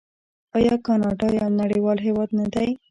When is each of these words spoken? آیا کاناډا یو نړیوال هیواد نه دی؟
آیا 0.57 0.75
کاناډا 0.85 1.27
یو 1.39 1.49
نړیوال 1.61 1.97
هیواد 2.07 2.29
نه 2.39 2.45
دی؟ 2.53 2.69